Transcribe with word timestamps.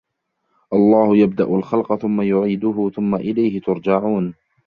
اللَّهُ 0.73 1.17
يَبْدَأُ 1.17 1.43
الْخَلْقَ 1.55 1.95
ثُمَّ 1.95 2.21
يُعِيدُهُ 2.21 2.91
ثُمَّ 2.95 3.15
إِلَيْهِ 3.15 3.61
تُرْجَعُونَ 3.61 4.33